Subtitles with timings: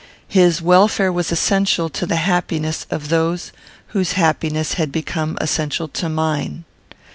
[0.27, 3.51] His welfare was essential to the happiness of those
[3.89, 6.63] whose happiness had become essential to mine.